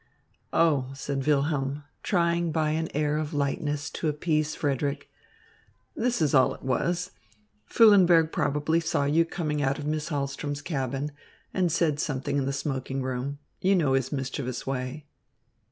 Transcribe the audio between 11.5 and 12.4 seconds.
and said something